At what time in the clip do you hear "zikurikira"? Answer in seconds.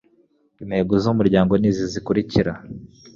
1.93-2.51